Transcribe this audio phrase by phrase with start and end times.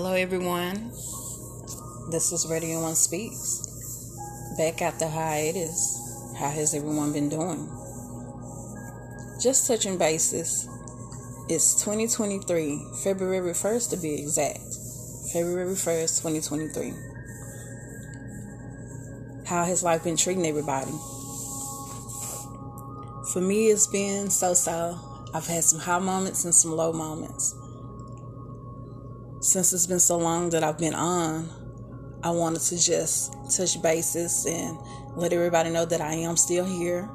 [0.00, 0.90] Hello, everyone.
[2.12, 3.66] This is Radio One Speaks.
[4.56, 6.36] Back after hiatus.
[6.38, 7.68] How has everyone been doing?
[9.42, 10.68] Just touching bases.
[11.48, 14.60] It's 2023, February 1st to be exact.
[15.32, 16.92] February 1st, 2023.
[19.46, 20.92] How has life been treating everybody?
[23.32, 24.96] For me, it's been so so.
[25.34, 27.56] I've had some high moments and some low moments
[29.40, 31.48] since it's been so long that I've been on,
[32.24, 34.76] I wanted to just touch bases and
[35.16, 37.08] let everybody know that I am still here.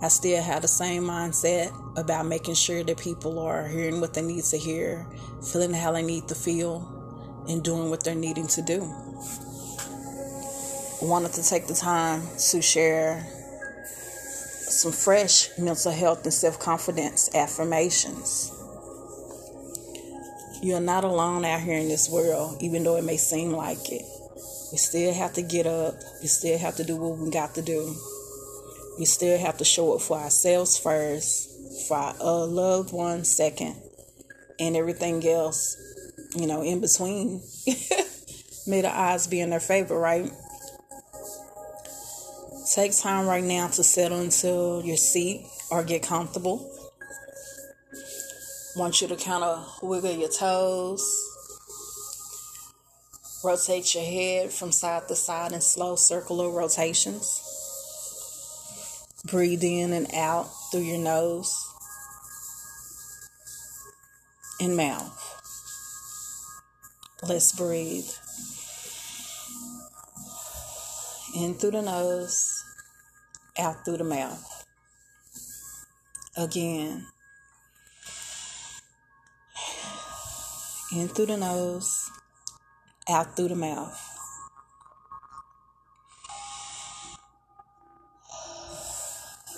[0.00, 4.22] I still have the same mindset about making sure that people are hearing what they
[4.22, 5.06] need to hear,
[5.52, 8.82] feeling how they need to feel, and doing what they're needing to do.
[11.02, 13.26] I wanted to take the time to share
[13.84, 18.55] some fresh mental health and self confidence affirmations
[20.62, 24.02] you're not alone out here in this world, even though it may seem like it.
[24.72, 25.94] We still have to get up.
[26.20, 27.94] We still have to do what we got to do.
[28.98, 33.76] We still have to show up for ourselves first, for our loved ones second,
[34.58, 35.76] and everything else,
[36.34, 37.42] you know, in between.
[38.66, 40.30] May the odds be in their favor, right?
[42.74, 46.75] Take time right now to settle into your seat or get comfortable
[48.76, 51.02] want you to kind of wiggle your toes,
[53.42, 57.42] rotate your head from side to side in slow circular rotations.
[59.24, 61.56] Breathe in and out through your nose
[64.60, 65.22] and mouth.
[67.26, 68.04] Let's breathe.
[71.34, 72.62] In through the nose,
[73.58, 74.64] out through the mouth.
[76.36, 77.06] Again.
[80.96, 82.10] In through the nose,
[83.06, 84.00] out through the mouth.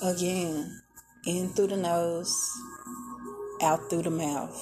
[0.02, 0.82] Again,
[1.28, 2.36] in through the nose,
[3.62, 4.58] out through the mouth.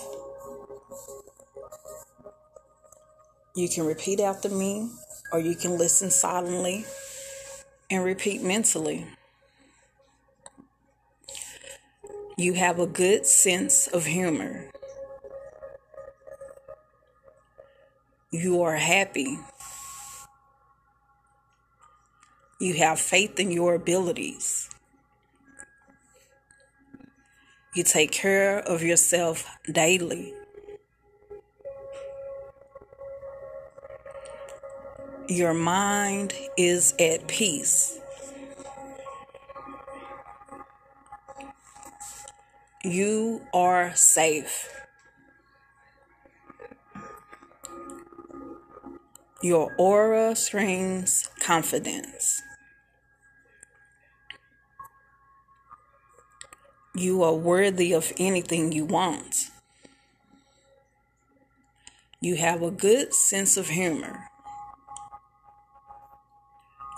[3.55, 4.91] You can repeat after me,
[5.33, 6.85] or you can listen silently
[7.91, 9.07] and repeat mentally.
[12.37, 14.71] You have a good sense of humor.
[18.31, 19.39] You are happy.
[22.59, 24.69] You have faith in your abilities.
[27.75, 30.35] You take care of yourself daily.
[35.29, 38.01] Your mind is at peace.
[42.83, 44.76] You are safe.
[49.43, 52.41] Your aura screams confidence.
[56.95, 59.51] You are worthy of anything you want.
[62.23, 64.31] You have a good sense of humor.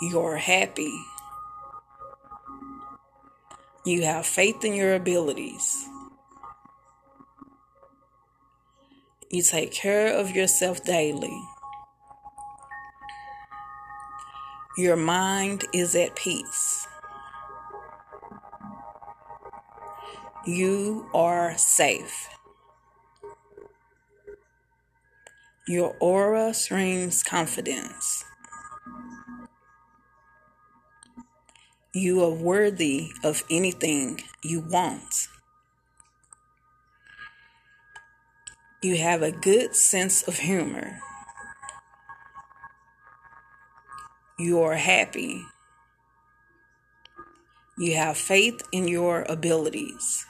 [0.01, 0.97] You're happy.
[3.85, 5.89] You have faith in your abilities.
[9.29, 11.37] You take care of yourself daily.
[14.79, 16.87] Your mind is at peace.
[20.47, 22.29] You are safe.
[25.67, 28.25] Your aura screams confidence.
[31.93, 35.27] You are worthy of anything you want.
[38.81, 41.01] You have a good sense of humor.
[44.39, 45.45] You are happy.
[47.77, 50.27] You have faith in your abilities.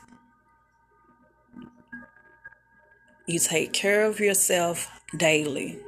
[3.27, 5.79] You take care of yourself daily.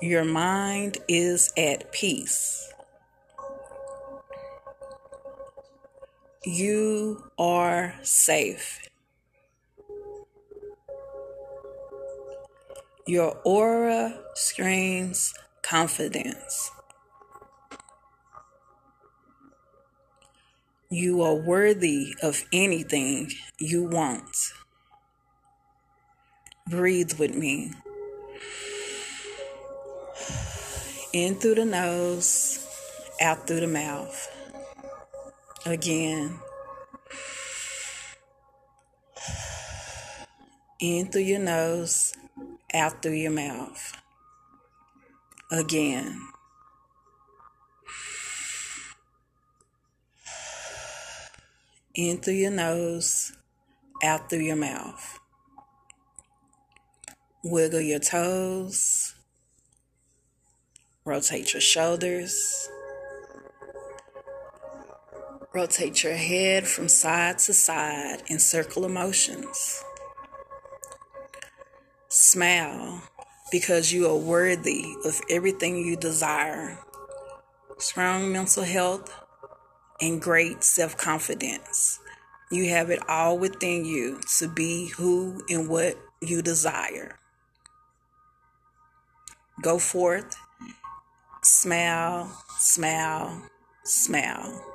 [0.00, 2.72] Your mind is at peace.
[6.44, 8.80] You are safe.
[13.12, 16.70] Your aura screams confidence.
[20.88, 24.34] You are worthy of anything you want.
[26.70, 27.74] Breathe with me.
[31.12, 32.66] In through the nose,
[33.20, 34.26] out through the mouth.
[35.66, 36.38] Again.
[40.80, 42.14] In through your nose,
[42.74, 43.92] out through your mouth.
[45.50, 46.20] Again.
[51.94, 53.32] In through your nose,
[54.02, 55.18] out through your mouth.
[57.44, 59.14] Wiggle your toes.
[61.04, 62.68] Rotate your shoulders.
[65.52, 69.84] Rotate your head from side to side in circle motions.
[72.14, 73.00] Smile
[73.50, 76.78] because you are worthy of everything you desire.
[77.78, 79.10] Strong mental health
[79.98, 82.00] and great self confidence.
[82.50, 87.18] You have it all within you to be who and what you desire.
[89.62, 90.36] Go forth,
[91.42, 93.40] smile, smile,
[93.84, 94.71] smile.